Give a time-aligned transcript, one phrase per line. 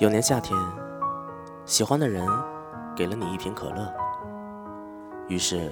[0.00, 0.58] 有年夏天，
[1.66, 2.26] 喜欢的人
[2.96, 3.92] 给了你一瓶可乐，
[5.28, 5.70] 于是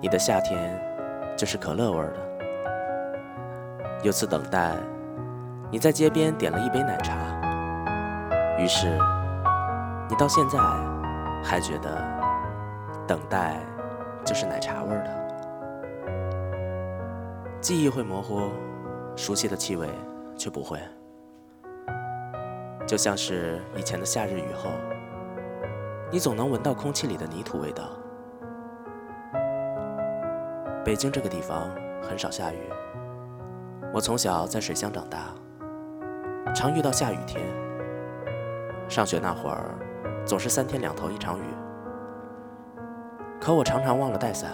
[0.00, 0.76] 你的夏天
[1.38, 2.18] 就是可乐味儿的。
[4.02, 4.74] 有次等待，
[5.70, 7.14] 你在街边点了一杯奶茶，
[8.58, 8.88] 于是
[10.10, 10.58] 你到现在
[11.40, 12.04] 还觉得
[13.06, 13.60] 等待
[14.24, 15.14] 就是奶茶味儿的。
[17.60, 18.50] 记忆会模糊，
[19.14, 19.88] 熟悉的气味
[20.36, 20.76] 却不会。
[22.86, 24.70] 就像是以前的夏日雨后，
[26.10, 27.84] 你总能闻到空气里的泥土味道。
[30.84, 31.70] 北京这个地方
[32.02, 32.58] 很少下雨，
[33.92, 35.34] 我从小在水乡长大，
[36.54, 37.42] 常遇到下雨天。
[38.86, 39.74] 上学那会儿，
[40.26, 41.42] 总是三天两头一场雨，
[43.40, 44.50] 可我常常忘了带伞。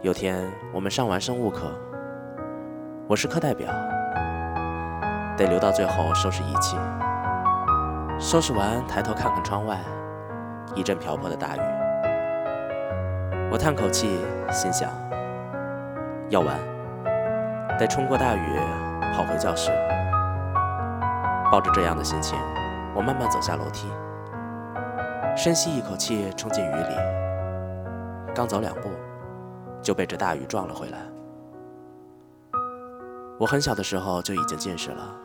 [0.00, 1.70] 有天我们上完生物课，
[3.06, 3.93] 我是课代表。
[5.36, 6.76] 得留到最后收拾仪器。
[8.18, 9.78] 收拾完，抬头看看窗外，
[10.74, 11.60] 一阵瓢泼的大雨。
[13.50, 14.18] 我叹口气，
[14.50, 14.88] 心想：
[16.28, 16.56] 要完，
[17.78, 18.58] 得冲过大雨
[19.12, 19.70] 跑回教室。
[21.50, 22.38] 抱着这样的心情，
[22.94, 23.88] 我慢慢走下楼梯，
[25.36, 26.96] 深吸一口气，冲进雨里。
[28.34, 28.88] 刚走两步，
[29.82, 31.13] 就被这大雨撞了回来。
[33.38, 35.16] 我很小的时候就已经近视了。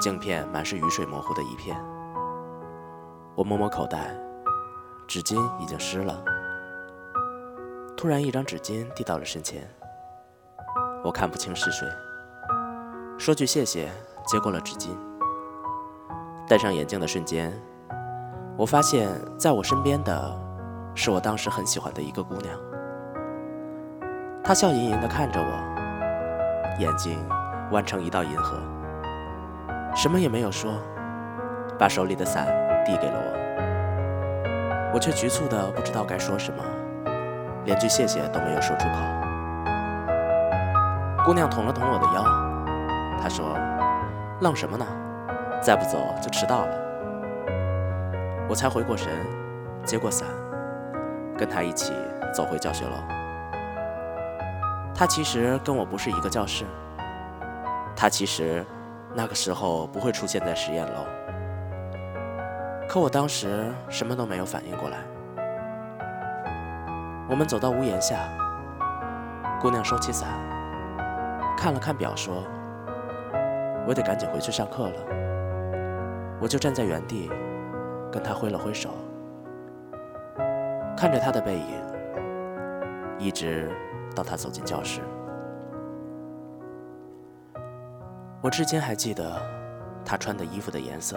[0.00, 1.76] 镜片满是雨水模糊的一片，
[3.34, 4.14] 我摸摸口袋，
[5.06, 6.22] 纸巾已经湿了。
[7.96, 9.66] 突然，一张纸巾递到了身前，
[11.02, 11.86] 我看不清是谁，
[13.16, 13.88] 说句谢谢，
[14.26, 14.90] 接过了纸巾。
[16.48, 17.52] 戴上眼镜的瞬间，
[18.58, 20.38] 我发现在我身边的
[20.94, 22.58] 是我当时很喜欢的一个姑娘，
[24.44, 25.75] 她笑盈盈地看着我，
[26.78, 27.18] 眼睛
[27.70, 28.58] 弯成一道银河。
[29.94, 30.72] 什么也没有说，
[31.78, 32.46] 把手里的伞
[32.84, 36.62] 递给了我，我却局促的不知道该说什么，
[37.64, 38.94] 连句谢谢都没有说出口。
[41.24, 42.22] 姑娘捅了捅我的腰，
[43.20, 43.56] 她说
[44.42, 44.86] ：“愣什么呢？
[45.60, 46.76] 再不走就迟到了。”
[48.48, 49.10] 我才回过神，
[49.84, 50.28] 接过伞，
[51.36, 51.92] 跟她一起
[52.32, 52.92] 走回教学楼。
[54.96, 56.64] 她其实跟我不是一个教室，
[57.94, 58.64] 她其实。
[59.18, 61.06] 那个时候不会出现在实验楼，
[62.86, 64.98] 可我当时什么都没有反应过来。
[67.26, 68.28] 我们走到屋檐下，
[69.58, 70.28] 姑娘收起伞，
[71.56, 72.44] 看了看表，说
[73.88, 74.96] ：“我得赶紧回去上课了。”
[76.38, 77.30] 我就站在原地，
[78.12, 78.90] 跟她挥了挥手，
[80.94, 81.82] 看着她的背影，
[83.18, 83.70] 一直
[84.16, 85.00] 到他走进教室。
[88.42, 89.40] 我至今还记得，
[90.04, 91.16] 他穿的衣服的颜色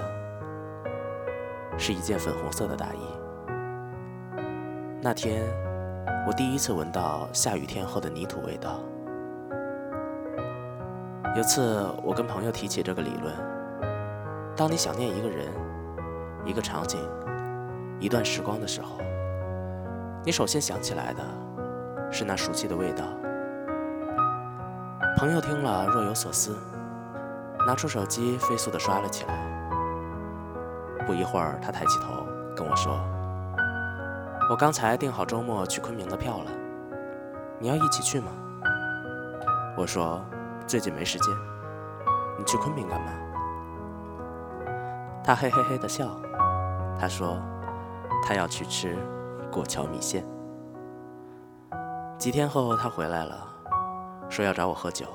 [1.78, 3.00] 是一件粉红色的大衣。
[5.02, 5.44] 那天，
[6.28, 8.80] 我第一次闻到下雨天后的泥土味道。
[11.36, 13.34] 有次，我跟朋友提起这个理论：
[14.56, 15.48] 当你想念一个人、
[16.44, 17.00] 一个场景、
[18.00, 18.98] 一段时光的时候，
[20.26, 21.24] 你首先想起来的
[22.12, 23.06] 是那熟悉的味道。
[25.18, 26.58] 朋友听了若有所思。
[27.68, 29.34] 拿出手机，飞速地刷了起来。
[31.06, 32.25] 不一会儿，他抬起头
[32.56, 32.97] 跟我说
[34.50, 36.52] ：“我刚才订好周末去昆明的票了，
[37.59, 38.31] 你要一起去吗？”
[39.78, 40.24] 我说
[40.66, 41.36] ：“最近没时间。”
[42.40, 43.12] 你去昆明干嘛？
[45.22, 46.08] 他嘿嘿嘿的笑。
[46.97, 47.38] 他说
[48.26, 48.97] ：“他要去吃
[49.52, 50.26] 过桥米线。”
[52.19, 53.47] 几天后，他回来了，
[54.30, 55.07] 说要找我喝酒。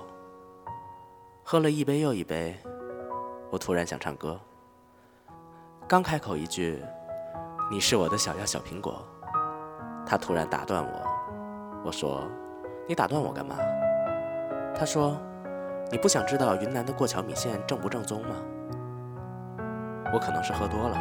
[1.43, 2.59] 喝了一杯又一杯，
[3.51, 4.41] 我突然想唱歌。
[5.87, 6.83] 刚开口一句
[7.71, 9.05] “你是我的小呀小苹果”，
[10.07, 11.83] 他突然打断我。
[11.85, 12.27] 我说
[12.89, 13.55] ：“你打断我干嘛？”
[14.75, 15.15] 他说
[15.93, 18.35] ：“你不想知道云南的过桥米线正不正宗吗？”
[20.11, 20.97] 我可能是喝多了，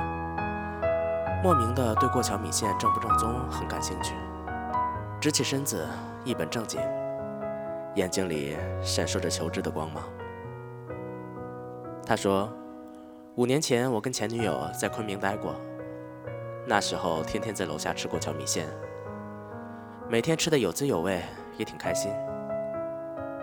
[1.42, 4.13] 莫名的对过桥米线正不正宗很感兴趣，
[5.24, 5.88] 直起身子，
[6.25, 6.81] 一本正经，
[7.96, 10.04] 眼睛里闪烁着求知的光芒。
[12.06, 12.52] 他说
[13.36, 15.56] ：“五年前，我跟前女友在昆明待过，
[16.68, 18.68] 那时候天天在楼下吃过桥米线，
[20.10, 21.22] 每天吃的有滋有味，
[21.58, 22.12] 也挺开心。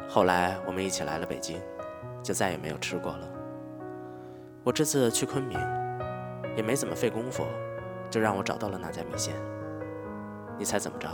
[0.07, 1.63] 后来我们一起来了北京，
[2.23, 3.27] 就再也没有吃过了。
[4.63, 5.59] 我这次去昆明，
[6.59, 7.47] 也没怎么费功夫，
[8.11, 9.35] 就让我找到了那家米线。
[10.59, 11.09] 你猜怎么着？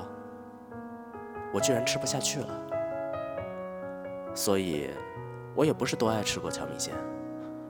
[1.53, 2.49] 我居然吃不下去了。
[4.35, 4.91] 所以，
[5.55, 6.95] 我也不是多爱吃过桥米线。”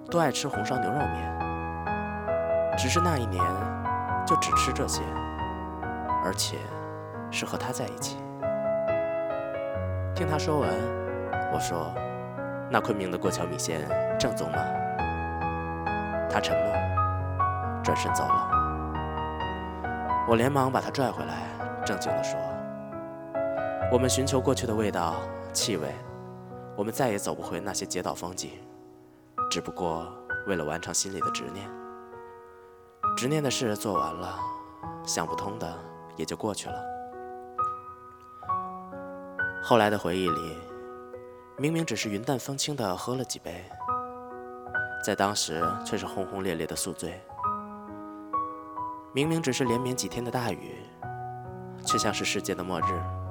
[0.09, 1.37] 多爱吃红烧牛肉面，
[2.79, 3.43] 只是那一年
[4.25, 5.03] 就只吃这些，
[6.25, 6.59] 而且
[7.29, 8.17] 是和他在一起。
[10.15, 10.71] 听他说完，
[11.53, 11.93] 我说
[12.71, 13.81] ：“那昆明的过桥米线
[14.17, 14.59] 正宗吗？”
[16.31, 16.73] 他沉默，
[17.83, 18.49] 转身走了。
[20.29, 21.35] 我连忙把他拽回来，
[21.85, 22.39] 正经地说
[23.93, 25.23] ：“我们寻求过去的味道、
[25.53, 25.95] 气味，
[26.77, 28.51] 我们再也走不回那些街道风景。”
[29.49, 30.13] 只不过
[30.49, 31.71] 为了完成心里的执念，
[33.17, 34.39] 执念的事做完了，
[35.07, 35.73] 想不通的
[36.17, 36.75] 也就过去了。
[39.63, 40.59] 后来的回忆里，
[41.57, 43.65] 明明只是云淡风轻的喝了几杯，
[45.05, 47.13] 在当时却是轰轰烈烈的宿醉；
[49.13, 50.75] 明明只是连绵几天的大雨，
[51.85, 53.26] 却像是世界的末日。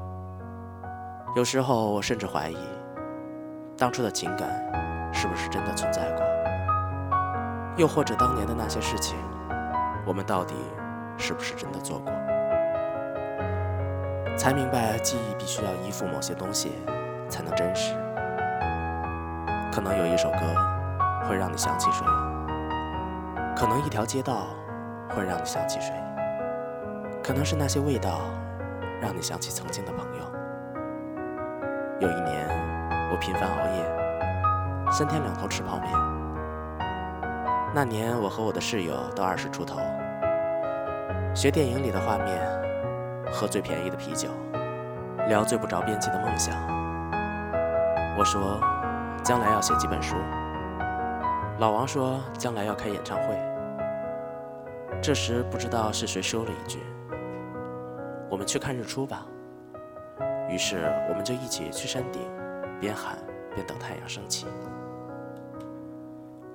[1.36, 2.58] 有时候我甚至怀疑，
[3.78, 4.48] 当初的情感。
[5.18, 6.26] 是不是真的存在过？
[7.78, 9.18] 又或者当年的那些事情，
[10.06, 10.54] 我们到底
[11.18, 12.12] 是不是真的做过？
[14.38, 16.74] 才明白，记忆必须要依附某些东西
[17.30, 17.96] 才能真实。
[19.72, 20.40] 可能有一首歌
[21.28, 22.06] 会让你想起谁，
[23.56, 24.48] 可能一条街道
[25.16, 25.94] 会让你想起谁，
[27.24, 28.20] 可能是那些味道
[29.02, 30.35] 让你想起曾经的朋友。
[32.02, 32.46] 有一年，
[33.10, 34.92] 我频繁熬夜。
[34.92, 35.90] 三天两头吃泡面。
[37.74, 39.80] 那年我和我的室友都二十出头，
[41.34, 42.38] 学电影里的画面，
[43.32, 44.28] 喝最便宜的啤酒，
[45.30, 46.54] 聊最不着边际的梦想。
[48.18, 48.60] 我说，
[49.24, 50.18] 将来要写几本书。
[51.60, 53.40] 老王说，将来要开演唱会。
[55.02, 56.80] 这时不知道是谁说了一句
[58.30, 59.26] ：“我们去看日出吧。”
[60.50, 62.22] 于是我们就一起去山顶，
[62.80, 63.18] 边喊
[63.54, 64.46] 边等太阳升起。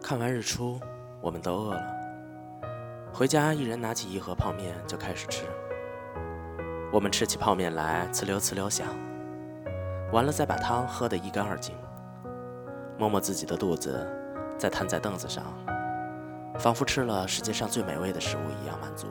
[0.03, 0.81] 看完日出，
[1.21, 1.83] 我们都饿了。
[3.13, 5.45] 回家，一人拿起一盒泡面就开始吃。
[6.93, 8.87] 我们吃起泡面来，呲溜呲溜响。
[10.13, 11.75] 完了，再把汤喝得一干二净。
[12.99, 14.07] 摸摸自己的肚子，
[14.59, 15.45] 再瘫在凳子上，
[16.59, 19.09] 仿佛吃了世界上最美味的食物一样满足。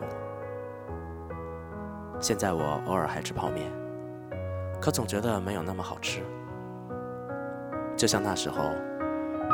[2.19, 3.71] 现在我偶尔还吃泡面，
[4.81, 6.21] 可总觉得没有那么好吃。
[7.97, 8.63] 就像那时候，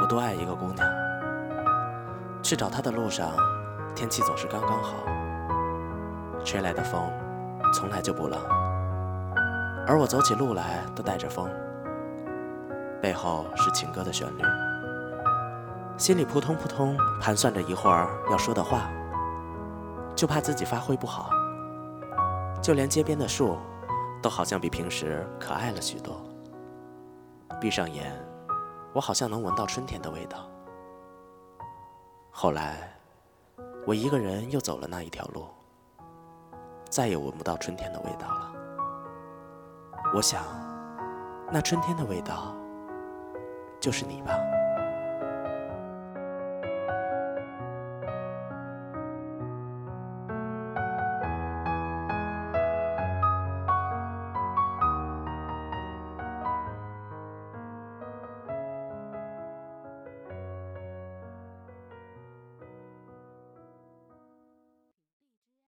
[0.02, 0.88] 我多爱一个姑娘。
[2.44, 3.32] 去找他的路上，
[3.96, 4.94] 天气总是刚刚好，
[6.44, 7.12] 吹来的风
[7.74, 8.40] 从来就不冷，
[9.88, 11.50] 而我走起路来都带着风，
[13.02, 14.44] 背后是情歌的旋律，
[15.98, 18.92] 心里扑通扑通盘算着一会儿要说的话，
[20.16, 21.32] 就怕自己发挥不好，
[22.62, 23.58] 就连街边的树
[24.26, 26.20] 都好像比平时可爱了许多。
[27.62, 28.12] 闭上眼，
[28.92, 30.50] 我好像能闻到春天的味道。
[32.32, 32.92] 后来，
[33.86, 35.46] 我一个人又走了那一条路，
[36.90, 38.52] 再也闻不到春天的味道了。
[40.16, 40.42] 我想，
[41.52, 42.56] 那春天的味道，
[43.80, 44.36] 就是你吧。